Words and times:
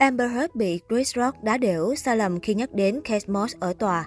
Amber 0.00 0.30
Heard 0.32 0.54
bị 0.54 0.80
Chris 0.88 1.16
Rock 1.16 1.42
đá 1.42 1.58
đểu 1.58 1.94
sai 1.94 2.16
lầm 2.16 2.40
khi 2.40 2.54
nhắc 2.54 2.72
đến 2.72 3.00
Kate 3.04 3.26
Moss 3.26 3.56
ở 3.60 3.72
tòa. 3.72 4.06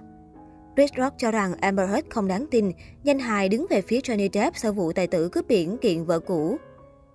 Chris 0.75 0.91
Rock 0.97 1.17
cho 1.17 1.31
rằng 1.31 1.53
Amber 1.53 1.89
Heard 1.89 2.07
không 2.09 2.27
đáng 2.27 2.45
tin, 2.51 2.71
danh 3.03 3.19
hài 3.19 3.49
đứng 3.49 3.65
về 3.69 3.81
phía 3.81 3.99
Johnny 3.99 4.29
Depp 4.33 4.57
sau 4.57 4.71
vụ 4.71 4.93
tài 4.93 5.07
tử 5.07 5.29
cướp 5.29 5.47
biển 5.47 5.77
kiện 5.77 6.05
vợ 6.05 6.19
cũ. 6.19 6.57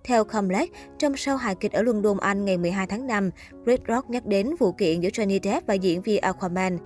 Theo 0.03 0.23
Comlex, 0.23 0.69
trong 0.97 1.17
sau 1.17 1.37
hài 1.37 1.55
kịch 1.55 1.71
ở 1.71 1.81
London, 1.81 2.17
Anh 2.17 2.45
ngày 2.45 2.57
12 2.57 2.87
tháng 2.87 3.07
5, 3.07 3.29
Chris 3.65 3.79
Rock 3.87 4.09
nhắc 4.09 4.25
đến 4.25 4.55
vụ 4.59 4.71
kiện 4.71 5.01
giữa 5.01 5.09
Johnny 5.09 5.39
Depp 5.43 5.67
và 5.67 5.73
diễn 5.73 6.01
viên 6.01 6.21
Aquaman. 6.21 6.77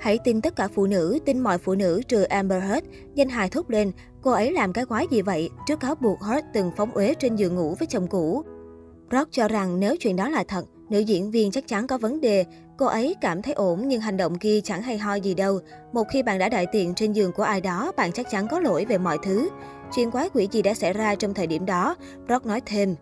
Hãy 0.00 0.18
tin 0.24 0.40
tất 0.40 0.56
cả 0.56 0.68
phụ 0.68 0.86
nữ, 0.86 1.18
tin 1.24 1.38
mọi 1.38 1.58
phụ 1.58 1.74
nữ 1.74 2.02
trừ 2.08 2.22
Amber 2.22 2.62
Heard, 2.62 2.86
danh 3.14 3.28
hài 3.28 3.48
thốt 3.48 3.70
lên, 3.70 3.92
cô 4.22 4.30
ấy 4.30 4.52
làm 4.52 4.72
cái 4.72 4.84
quái 4.84 5.06
gì 5.10 5.22
vậy, 5.22 5.50
trước 5.66 5.80
cáo 5.80 5.94
buộc 5.94 6.22
Heard 6.22 6.46
từng 6.54 6.70
phóng 6.76 6.90
uế 6.90 7.14
trên 7.14 7.36
giường 7.36 7.54
ngủ 7.54 7.74
với 7.78 7.86
chồng 7.86 8.06
cũ. 8.06 8.42
Rock 9.12 9.32
cho 9.32 9.48
rằng 9.48 9.80
nếu 9.80 9.96
chuyện 9.96 10.16
đó 10.16 10.28
là 10.28 10.44
thật, 10.48 10.64
nữ 10.90 10.98
diễn 10.98 11.30
viên 11.30 11.50
chắc 11.50 11.68
chắn 11.68 11.86
có 11.86 11.98
vấn 11.98 12.20
đề. 12.20 12.44
Cô 12.76 12.86
ấy 12.86 13.16
cảm 13.20 13.42
thấy 13.42 13.54
ổn 13.54 13.88
nhưng 13.88 14.00
hành 14.00 14.16
động 14.16 14.38
kia 14.38 14.60
chẳng 14.60 14.82
hay 14.82 14.98
ho 14.98 15.14
gì 15.14 15.34
đâu. 15.34 15.58
Một 15.92 16.04
khi 16.12 16.22
bạn 16.22 16.38
đã 16.38 16.48
đại 16.48 16.66
tiện 16.72 16.94
trên 16.94 17.12
giường 17.12 17.32
của 17.32 17.42
ai 17.42 17.60
đó, 17.60 17.92
bạn 17.96 18.12
chắc 18.12 18.30
chắn 18.30 18.48
có 18.50 18.60
lỗi 18.60 18.84
về 18.84 18.98
mọi 18.98 19.18
thứ. 19.22 19.48
Chuyện 19.94 20.10
quái 20.10 20.28
quỷ 20.34 20.48
gì 20.52 20.62
đã 20.62 20.74
xảy 20.74 20.92
ra 20.92 21.14
trong 21.14 21.34
thời 21.34 21.46
điểm 21.46 21.66
đó, 21.66 21.96
Rock 22.28 22.46
nói 22.46 22.60
thêm. 22.66 22.94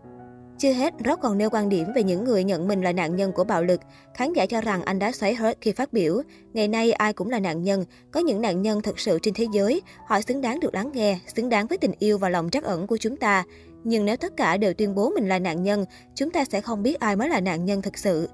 Chưa 0.59 0.73
hết, 0.73 0.95
Rock 1.07 1.21
còn 1.21 1.39
nêu 1.39 1.51
quan 1.51 1.69
điểm 1.69 1.87
về 1.95 2.03
những 2.03 2.25
người 2.25 2.45
nhận 2.45 2.69
mình 2.69 2.83
là 2.83 2.93
nạn 2.93 3.17
nhân 3.17 3.33
của 3.33 3.45
bạo 3.45 3.63
lực. 3.63 3.81
Khán 4.15 4.33
giả 4.33 4.47
cho 4.47 4.61
rằng 4.61 4.83
anh 4.83 4.99
đã 4.99 5.13
xoáy 5.13 5.35
hết 5.35 5.59
khi 5.61 5.73
phát 5.73 5.93
biểu. 5.93 6.23
Ngày 6.53 6.69
nay 6.69 6.93
ai 6.93 7.13
cũng 7.13 7.31
là 7.31 7.39
nạn 7.39 7.63
nhân, 7.63 7.85
có 8.11 8.21
những 8.21 8.41
nạn 8.41 8.63
nhân 8.63 8.83
thật 8.83 8.99
sự 8.99 9.19
trên 9.23 9.35
thế 9.35 9.47
giới. 9.53 9.83
Họ 10.07 10.21
xứng 10.21 10.41
đáng 10.41 10.61
được 10.61 10.75
lắng 10.75 10.91
nghe, 10.95 11.19
xứng 11.37 11.49
đáng 11.49 11.67
với 11.67 11.79
tình 11.79 11.93
yêu 11.99 12.19
và 12.19 12.29
lòng 12.29 12.51
trắc 12.51 12.65
ẩn 12.65 12.87
của 12.87 12.97
chúng 12.97 13.17
ta. 13.17 13.45
Nhưng 13.85 14.05
nếu 14.05 14.17
tất 14.17 14.37
cả 14.37 14.57
đều 14.57 14.75
tuyên 14.75 14.95
bố 14.95 15.11
mình 15.11 15.29
là 15.29 15.39
nạn 15.39 15.63
nhân, 15.63 15.85
chúng 16.15 16.31
ta 16.31 16.45
sẽ 16.45 16.61
không 16.61 16.83
biết 16.83 17.01
ai 17.01 17.17
mới 17.17 17.29
là 17.29 17.41
nạn 17.41 17.65
nhân 17.65 17.83
thực 17.83 17.99
sự. 17.99 18.29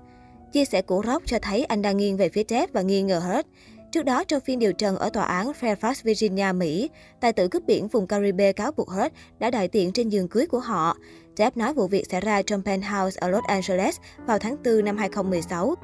Chia 0.53 0.65
sẻ 0.65 0.83
của 0.83 1.03
Rock 1.07 1.27
cho 1.27 1.39
thấy 1.43 1.65
anh 1.65 1.83
đang 1.83 1.97
nghiêng 1.97 2.17
về 2.17 2.29
phía 2.29 2.43
Ted 2.43 2.71
và 2.73 2.83
nghi 2.83 3.03
ngờ 3.03 3.19
hết. 3.19 3.47
Trước 3.93 4.05
đó, 4.05 4.25
trong 4.25 4.41
phiên 4.41 4.59
điều 4.59 4.73
trần 4.73 4.97
ở 4.97 5.11
tòa 5.11 5.25
án 5.25 5.53
Fairfax, 5.61 5.95
Virginia, 6.03 6.53
Mỹ, 6.53 6.91
tài 7.21 7.33
tử 7.33 7.49
cướp 7.49 7.63
biển 7.67 7.89
vùng 7.89 8.07
Caribe 8.07 8.53
cáo 8.53 8.73
buộc 8.73 8.89
Hurt 8.89 9.13
đã 9.39 9.51
đại 9.51 9.69
tiện 9.69 9.93
trên 9.93 10.09
giường 10.09 10.29
cưới 10.29 10.47
của 10.47 10.61
họ. 10.61 10.97
Jeff 11.37 11.51
nói 11.55 11.75
vụ 11.75 11.87
việc 11.87 12.07
xảy 12.11 12.21
ra 12.21 12.43
trong 12.43 12.63
penthouse 12.63 13.19
ở 13.21 13.29
Los 13.29 13.45
Angeles 13.45 13.97
vào 14.27 14.39
tháng 14.39 14.57
4 14.65 14.85
năm 14.85 14.97
2016. 14.97 15.75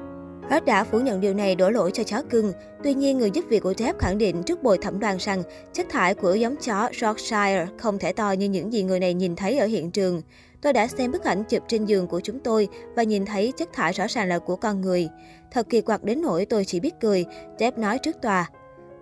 Hurt 0.49 0.65
đã 0.65 0.83
phủ 0.83 0.99
nhận 0.99 1.21
điều 1.21 1.33
này 1.33 1.55
đổ 1.55 1.69
lỗi 1.69 1.91
cho 1.93 2.03
chó 2.03 2.21
cưng. 2.29 2.53
Tuy 2.83 2.93
nhiên, 2.93 3.17
người 3.17 3.31
giúp 3.31 3.45
việc 3.49 3.63
của 3.63 3.73
Depp 3.77 3.99
khẳng 3.99 4.17
định 4.17 4.43
trước 4.43 4.63
bồi 4.63 4.77
thẩm 4.77 4.99
đoàn 4.99 5.17
rằng 5.19 5.43
chất 5.73 5.89
thải 5.89 6.13
của 6.13 6.33
giống 6.33 6.55
chó 6.55 6.89
Yorkshire 7.01 7.67
không 7.77 7.99
thể 7.99 8.13
to 8.13 8.31
như 8.31 8.49
những 8.49 8.73
gì 8.73 8.83
người 8.83 8.99
này 8.99 9.13
nhìn 9.13 9.35
thấy 9.35 9.57
ở 9.57 9.65
hiện 9.65 9.91
trường. 9.91 10.21
Tôi 10.61 10.73
đã 10.73 10.87
xem 10.87 11.11
bức 11.11 11.23
ảnh 11.23 11.43
chụp 11.43 11.63
trên 11.67 11.85
giường 11.85 12.07
của 12.07 12.19
chúng 12.19 12.39
tôi 12.39 12.67
và 12.95 13.03
nhìn 13.03 13.25
thấy 13.25 13.53
chất 13.57 13.69
thải 13.73 13.93
rõ 13.93 14.05
ràng 14.09 14.27
là 14.27 14.39
của 14.39 14.55
con 14.55 14.81
người. 14.81 15.09
Thật 15.51 15.69
kỳ 15.69 15.81
quặc 15.81 16.03
đến 16.03 16.21
nỗi 16.21 16.45
tôi 16.45 16.65
chỉ 16.65 16.79
biết 16.79 16.93
cười, 17.01 17.25
Depp 17.59 17.77
nói 17.77 17.97
trước 17.97 18.21
tòa. 18.21 18.49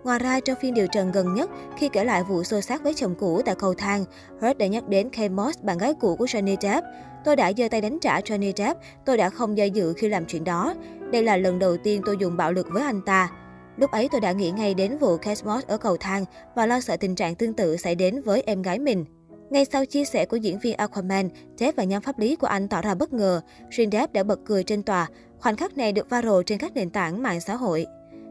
Ngoài 0.04 0.18
ra, 0.18 0.40
trong 0.40 0.58
phiên 0.60 0.74
điều 0.74 0.86
trần 0.86 1.12
gần 1.12 1.34
nhất, 1.34 1.50
khi 1.76 1.88
kể 1.88 2.04
lại 2.04 2.22
vụ 2.22 2.44
xô 2.44 2.60
xát 2.60 2.82
với 2.82 2.94
chồng 2.94 3.14
cũ 3.14 3.42
tại 3.44 3.54
cầu 3.54 3.74
thang, 3.74 4.04
Hurt 4.40 4.58
đã 4.58 4.66
nhắc 4.66 4.88
đến 4.88 5.10
Kate 5.10 5.28
Moss, 5.28 5.62
bạn 5.62 5.78
gái 5.78 5.94
cũ 6.00 6.16
của 6.16 6.24
Johnny 6.24 6.56
Depp. 6.60 6.86
Tôi 7.24 7.36
đã 7.36 7.52
giơ 7.56 7.68
tay 7.70 7.80
đánh 7.80 7.98
trả 8.00 8.20
Johnny 8.20 8.52
Depp, 8.56 8.80
tôi 9.06 9.16
đã 9.16 9.30
không 9.30 9.58
do 9.58 9.64
dự 9.64 9.92
khi 9.92 10.08
làm 10.08 10.26
chuyện 10.26 10.44
đó. 10.44 10.74
Đây 11.12 11.22
là 11.22 11.36
lần 11.36 11.58
đầu 11.58 11.76
tiên 11.76 12.02
tôi 12.06 12.16
dùng 12.20 12.36
bạo 12.36 12.52
lực 12.52 12.66
với 12.70 12.82
anh 12.82 13.00
ta. 13.00 13.30
Lúc 13.76 13.90
ấy 13.90 14.08
tôi 14.12 14.20
đã 14.20 14.32
nghĩ 14.32 14.50
ngay 14.50 14.74
đến 14.74 14.98
vụ 14.98 15.16
Kate 15.16 15.42
Moss 15.44 15.66
ở 15.66 15.78
cầu 15.78 15.96
thang 15.96 16.24
và 16.54 16.66
lo 16.66 16.80
sợ 16.80 16.96
tình 16.96 17.14
trạng 17.14 17.34
tương 17.34 17.54
tự 17.54 17.76
xảy 17.76 17.94
đến 17.94 18.22
với 18.22 18.42
em 18.46 18.62
gái 18.62 18.78
mình. 18.78 19.04
Ngay 19.50 19.64
sau 19.64 19.86
chia 19.86 20.04
sẻ 20.04 20.26
của 20.26 20.36
diễn 20.36 20.58
viên 20.58 20.76
Aquaman, 20.76 21.28
Depp 21.56 21.76
và 21.76 21.84
nhóm 21.84 22.02
pháp 22.02 22.18
lý 22.18 22.36
của 22.36 22.46
anh 22.46 22.68
tỏ 22.68 22.82
ra 22.82 22.94
bất 22.94 23.12
ngờ. 23.12 23.40
Riêng 23.70 23.90
Depp 23.90 24.12
đã 24.12 24.22
bật 24.22 24.40
cười 24.46 24.64
trên 24.64 24.82
tòa. 24.82 25.08
Khoảnh 25.38 25.56
khắc 25.56 25.76
này 25.76 25.92
được 25.92 26.10
viral 26.10 26.40
trên 26.46 26.58
các 26.58 26.72
nền 26.74 26.90
tảng 26.90 27.22
mạng 27.22 27.40
xã 27.40 27.54
hội. 27.54 27.86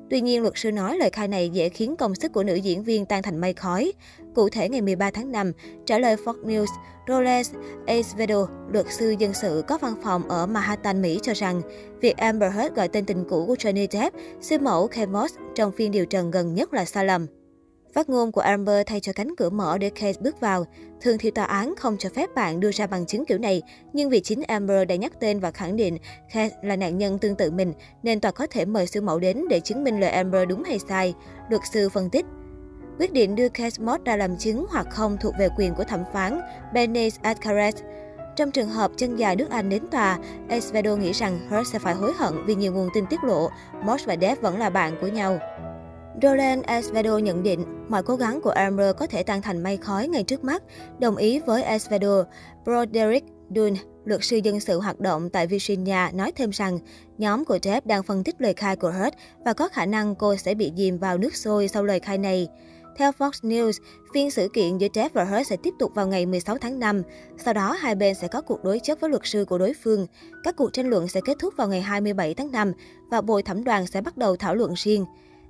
Tuy 0.10 0.22
nhiên, 0.22 0.42
luật 0.42 0.54
sư 0.58 0.72
nói 0.72 0.98
lời 0.98 1.10
khai 1.10 1.28
này 1.28 1.50
dễ 1.50 1.70
khiến 1.70 1.96
công 1.96 2.16
sức 2.16 2.34
của 2.34 2.44
nữ 2.44 2.56
diễn 2.56 2.84
viên 2.84 3.06
tan 3.06 3.24
thành 3.24 3.42
mây 3.42 3.54
khói. 3.54 3.94
Cụ 4.36 4.50
thể, 4.50 4.70
ngày 4.70 4.82
13 4.82 5.12
tháng 5.12 5.32
5, 5.32 5.52
trả 5.86 6.00
lời 6.00 6.16
Fox 6.26 6.44
News, 6.44 6.68
Roles 7.08 7.54
Acevedo, 7.88 8.48
luật 8.72 8.86
sư 8.90 9.16
dân 9.20 9.34
sự 9.34 9.64
có 9.68 9.78
văn 9.78 9.94
phòng 10.04 10.30
ở 10.30 10.46
Manhattan, 10.46 11.02
Mỹ 11.02 11.20
cho 11.24 11.34
rằng 11.34 11.62
việc 12.02 12.18
Amber 12.18 12.54
Heard 12.54 12.76
gọi 12.76 12.88
tên 12.88 13.06
tình 13.06 13.26
cũ 13.30 13.46
của 13.48 13.56
Johnny 13.56 13.88
Depp, 13.92 14.16
siêu 14.42 14.60
mẫu 14.60 14.88
Kate 14.88 15.06
Moss 15.06 15.36
trong 15.56 15.72
phiên 15.72 15.92
điều 15.92 16.06
trần 16.06 16.32
gần 16.32 16.54
nhất 16.54 16.74
là 16.74 16.86
sai 16.86 17.06
lầm. 17.06 17.28
Phát 17.94 18.10
ngôn 18.10 18.32
của 18.32 18.42
Amber 18.42 18.82
thay 18.86 19.00
cho 19.00 19.14
cánh 19.14 19.36
cửa 19.36 19.50
mở 19.50 19.78
để 19.78 19.90
Kate 19.90 20.22
bước 20.22 20.40
vào. 20.40 20.66
Thường 21.02 21.18
thì 21.18 21.32
tòa 21.32 21.46
án 21.46 21.74
không 21.78 21.98
cho 22.00 22.10
phép 22.16 22.30
bạn 22.36 22.60
đưa 22.60 22.72
ra 22.72 22.88
bằng 22.88 23.06
chứng 23.06 23.26
kiểu 23.26 23.38
này, 23.38 23.62
nhưng 23.94 24.10
vì 24.10 24.20
chính 24.20 24.44
Amber 24.44 24.88
đã 24.88 24.96
nhắc 24.96 25.20
tên 25.20 25.40
và 25.40 25.52
khẳng 25.52 25.76
định 25.76 25.98
Kate 26.34 26.56
là 26.64 26.76
nạn 26.76 26.98
nhân 26.98 27.20
tương 27.20 27.36
tự 27.36 27.52
mình, 27.52 27.74
nên 28.04 28.20
tòa 28.20 28.32
có 28.32 28.48
thể 28.50 28.66
mời 28.66 28.88
siêu 28.88 29.02
mẫu 29.02 29.20
đến 29.20 29.48
để 29.50 29.60
chứng 29.60 29.84
minh 29.84 30.00
lời 30.00 30.10
Amber 30.10 30.48
đúng 30.50 30.64
hay 30.64 30.80
sai, 30.90 31.14
luật 31.50 31.62
sư 31.72 31.90
phân 31.90 32.10
tích. 32.10 32.26
Quyết 33.00 33.14
định 33.14 33.36
đưa 33.36 33.50
Kate 33.50 33.76
Moss 33.80 34.04
ra 34.06 34.16
làm 34.16 34.38
chứng 34.38 34.66
hoặc 34.70 34.88
không 34.92 35.18
thuộc 35.22 35.34
về 35.40 35.50
quyền 35.58 35.76
của 35.76 35.84
thẩm 35.84 36.04
phán 36.14 36.42
Benes 36.74 37.20
Alcaraz. 37.24 37.74
Trong 38.36 38.52
trường 38.52 38.70
hợp 38.70 38.92
chân 38.98 39.16
dài 39.16 39.36
nước 39.36 39.50
Anh 39.50 39.70
đến 39.70 39.88
tòa, 39.92 40.18
Esvedo 40.50 40.96
nghĩ 40.96 41.12
rằng 41.12 41.40
Hurt 41.50 41.68
sẽ 41.74 41.80
phải 41.80 41.94
hối 41.94 42.14
hận 42.18 42.34
vì 42.46 42.56
nhiều 42.56 42.74
nguồn 42.74 42.90
tin 42.94 43.06
tiết 43.06 43.24
lộ 43.24 43.50
Moss 43.84 44.06
và 44.06 44.16
Dev 44.22 44.40
vẫn 44.42 44.60
là 44.60 44.70
bạn 44.70 44.98
của 45.02 45.08
nhau. 45.08 45.40
Roland 46.22 46.64
Esvedo 46.66 47.18
nhận 47.18 47.44
định 47.44 47.66
mọi 47.90 48.04
cố 48.04 48.16
gắng 48.16 48.42
của 48.42 48.50
Amber 48.50 48.96
có 48.98 49.08
thể 49.08 49.24
tan 49.24 49.42
thành 49.42 49.64
mây 49.64 49.78
khói 49.78 50.08
ngay 50.08 50.24
trước 50.24 50.44
mắt, 50.44 50.64
đồng 51.00 51.16
ý 51.16 51.40
với 51.40 51.64
Esvedo. 51.64 52.24
Broderick 52.66 53.28
Dunn, 53.56 53.74
luật 54.06 54.24
sư 54.24 54.38
dân 54.44 54.60
sự 54.60 54.80
hoạt 54.80 55.00
động 55.00 55.30
tại 55.30 55.48
Virginia, 55.48 56.12
nói 56.14 56.32
thêm 56.32 56.50
rằng 56.50 56.80
nhóm 57.18 57.46
của 57.46 57.58
Jeff 57.58 57.82
đang 57.86 58.04
phân 58.04 58.24
tích 58.24 58.36
lời 58.40 58.54
khai 58.54 58.76
của 58.76 58.92
Hurt 58.92 59.14
và 59.46 59.54
có 59.54 59.68
khả 59.68 59.86
năng 59.86 60.16
cô 60.16 60.36
sẽ 60.36 60.54
bị 60.54 60.72
dìm 60.78 60.98
vào 60.98 61.18
nước 61.18 61.36
sôi 61.36 61.68
sau 61.68 61.84
lời 61.84 62.00
khai 62.00 62.18
này. 62.18 62.48
Theo 62.98 63.12
Fox 63.12 63.32
News, 63.32 63.72
phiên 64.14 64.32
xử 64.32 64.48
kiện 64.54 64.78
giữa 64.78 64.88
Jeff 64.88 65.10
và 65.14 65.24
Hurt 65.24 65.48
sẽ 65.48 65.58
tiếp 65.64 65.74
tục 65.80 65.92
vào 65.96 66.08
ngày 66.08 66.26
16 66.26 66.58
tháng 66.58 66.80
5. 66.80 67.02
Sau 67.38 67.54
đó, 67.54 67.78
hai 67.80 67.96
bên 67.96 68.16
sẽ 68.16 68.28
có 68.28 68.42
cuộc 68.42 68.64
đối 68.64 68.80
chất 68.80 69.02
với 69.02 69.10
luật 69.10 69.22
sư 69.26 69.46
của 69.46 69.58
đối 69.58 69.74
phương. 69.84 70.08
Các 70.44 70.56
cuộc 70.58 70.74
tranh 70.74 70.90
luận 70.90 71.08
sẽ 71.08 71.22
kết 71.26 71.38
thúc 71.40 71.54
vào 71.58 71.68
ngày 71.68 71.82
27 71.82 72.34
tháng 72.34 72.52
5 72.52 72.72
và 73.12 73.22
bồi 73.22 73.44
thẩm 73.44 73.64
đoàn 73.64 73.88
sẽ 73.88 74.02
bắt 74.02 74.18
đầu 74.18 74.36
thảo 74.36 74.56
luận 74.56 74.74
riêng. 74.76 75.06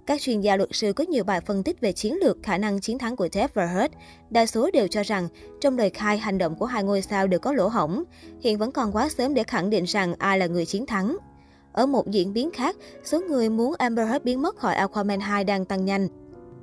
Các 0.09 0.21
chuyên 0.21 0.41
gia 0.41 0.55
luật 0.55 0.69
sư 0.73 0.93
có 0.93 1.03
nhiều 1.09 1.23
bài 1.23 1.41
phân 1.41 1.63
tích 1.63 1.81
về 1.81 1.91
chiến 1.91 2.17
lược 2.21 2.37
khả 2.43 2.57
năng 2.57 2.79
chiến 2.79 2.97
thắng 2.97 3.15
của 3.15 3.27
Jeff 3.27 3.47
và 3.53 3.65
Hurt. 3.65 3.91
Đa 4.29 4.45
số 4.45 4.71
đều 4.73 4.87
cho 4.87 5.03
rằng 5.03 5.27
trong 5.61 5.77
lời 5.77 5.89
khai 5.89 6.17
hành 6.17 6.37
động 6.37 6.55
của 6.55 6.65
hai 6.65 6.83
ngôi 6.83 7.01
sao 7.01 7.27
đều 7.27 7.39
có 7.39 7.53
lỗ 7.53 7.67
hổng. 7.67 8.03
Hiện 8.41 8.57
vẫn 8.57 8.71
còn 8.71 8.91
quá 8.91 9.09
sớm 9.09 9.33
để 9.33 9.43
khẳng 9.43 9.69
định 9.69 9.83
rằng 9.83 10.13
ai 10.17 10.39
là 10.39 10.45
người 10.45 10.65
chiến 10.65 10.85
thắng. 10.85 11.17
Ở 11.71 11.85
một 11.85 12.11
diễn 12.11 12.33
biến 12.33 12.51
khác, 12.51 12.75
số 13.03 13.21
người 13.21 13.49
muốn 13.49 13.73
Amber 13.77 14.07
Heard 14.07 14.23
biến 14.23 14.41
mất 14.41 14.57
khỏi 14.57 14.75
Aquaman 14.75 15.19
2 15.19 15.43
đang 15.43 15.65
tăng 15.65 15.85
nhanh. 15.85 16.07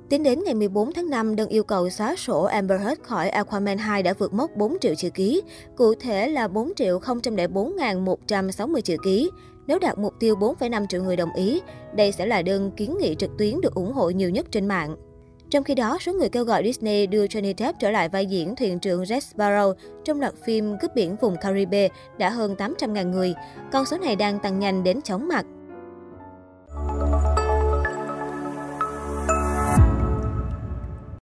Tính 0.09 0.23
đến 0.23 0.39
ngày 0.45 0.53
14 0.53 0.93
tháng 0.93 1.09
5, 1.09 1.35
đơn 1.35 1.49
yêu 1.49 1.63
cầu 1.63 1.89
xóa 1.89 2.15
sổ 2.15 2.43
Amber 2.43 2.81
Heard 2.81 3.01
khỏi 3.01 3.29
Aquaman 3.29 3.77
2 3.77 4.03
đã 4.03 4.13
vượt 4.13 4.33
mốc 4.33 4.55
4 4.55 4.77
triệu 4.81 4.95
chữ 4.95 5.09
ký, 5.09 5.41
cụ 5.77 5.93
thể 5.95 6.27
là 6.29 6.47
4 6.47 6.71
triệu 6.75 6.99
004.160 6.99 8.81
chữ 8.81 8.97
ký. 9.03 9.29
Nếu 9.67 9.79
đạt 9.79 9.97
mục 9.97 10.13
tiêu 10.19 10.35
4,5 10.35 10.87
triệu 10.87 11.03
người 11.03 11.15
đồng 11.15 11.33
ý, 11.33 11.61
đây 11.95 12.11
sẽ 12.11 12.25
là 12.25 12.41
đơn 12.41 12.71
kiến 12.71 12.97
nghị 13.01 13.15
trực 13.15 13.37
tuyến 13.37 13.61
được 13.61 13.75
ủng 13.75 13.93
hộ 13.93 14.09
nhiều 14.09 14.29
nhất 14.29 14.45
trên 14.51 14.67
mạng. 14.67 14.95
Trong 15.49 15.63
khi 15.63 15.75
đó, 15.75 15.97
số 16.01 16.13
người 16.13 16.29
kêu 16.29 16.43
gọi 16.43 16.63
Disney 16.63 17.07
đưa 17.07 17.25
Johnny 17.25 17.53
Depp 17.57 17.79
trở 17.79 17.91
lại 17.91 18.09
vai 18.09 18.25
diễn 18.25 18.55
thuyền 18.55 18.79
trưởng 18.79 19.03
Jack 19.03 19.19
Sparrow 19.19 19.73
trong 20.03 20.19
loạt 20.19 20.33
phim 20.45 20.77
cướp 20.81 20.95
biển 20.95 21.15
vùng 21.21 21.35
Caribe 21.41 21.87
đã 22.17 22.29
hơn 22.29 22.55
800.000 22.57 23.09
người. 23.09 23.33
Con 23.71 23.85
số 23.85 23.97
này 23.97 24.15
đang 24.15 24.39
tăng 24.39 24.59
nhanh 24.59 24.83
đến 24.83 25.01
chóng 25.01 25.27
mặt. 25.27 25.45